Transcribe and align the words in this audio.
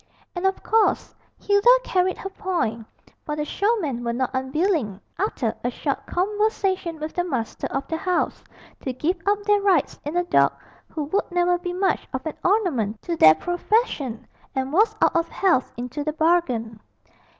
And 0.35 0.47
of 0.47 0.63
course 0.63 1.13
Hilda 1.37 1.69
carried 1.83 2.17
her 2.17 2.31
point, 2.31 2.87
for 3.23 3.35
the 3.35 3.45
showmen 3.45 4.03
were 4.03 4.13
not 4.13 4.31
unwilling, 4.33 4.99
after 5.19 5.53
a 5.63 5.69
short 5.69 6.07
conversation 6.07 6.99
with 6.99 7.13
the 7.13 7.23
master 7.23 7.67
of 7.67 7.87
the 7.87 7.97
house, 7.97 8.43
to 8.79 8.93
give 8.93 9.17
up 9.27 9.43
their 9.43 9.61
rights 9.61 9.99
in 10.03 10.17
a 10.17 10.23
dog 10.23 10.53
who 10.89 11.03
would 11.03 11.29
never 11.31 11.59
be 11.59 11.71
much 11.71 12.07
of 12.13 12.25
an 12.25 12.33
ornament 12.43 12.99
to 13.03 13.15
their 13.15 13.35
profession, 13.35 14.27
and 14.55 14.73
was 14.73 14.95
out 15.03 15.15
of 15.15 15.29
health 15.29 15.71
into 15.77 16.03
the 16.03 16.13
bargain. 16.13 16.79